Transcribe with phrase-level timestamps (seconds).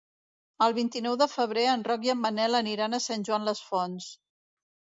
[0.67, 4.13] El vint-i-nou de febrer en Roc i en Manel aniran a Sant Joan les Fonts.